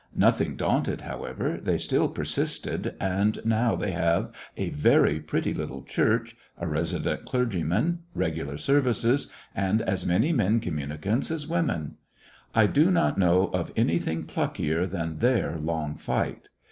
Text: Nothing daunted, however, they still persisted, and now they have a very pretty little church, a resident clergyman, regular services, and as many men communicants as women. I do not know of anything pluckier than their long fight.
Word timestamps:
Nothing 0.15 0.55
daunted, 0.55 1.01
however, 1.01 1.59
they 1.61 1.77
still 1.77 2.09
persisted, 2.09 2.95
and 2.99 3.37
now 3.45 3.75
they 3.75 3.91
have 3.91 4.31
a 4.57 4.69
very 4.71 5.19
pretty 5.19 5.53
little 5.53 5.83
church, 5.83 6.35
a 6.57 6.65
resident 6.65 7.25
clergyman, 7.25 7.99
regular 8.15 8.57
services, 8.57 9.31
and 9.53 9.83
as 9.83 10.03
many 10.03 10.33
men 10.33 10.59
communicants 10.59 11.29
as 11.29 11.45
women. 11.47 11.97
I 12.55 12.65
do 12.65 12.89
not 12.89 13.19
know 13.19 13.49
of 13.53 13.71
anything 13.75 14.23
pluckier 14.23 14.87
than 14.89 15.19
their 15.19 15.59
long 15.59 15.93
fight. 15.93 16.49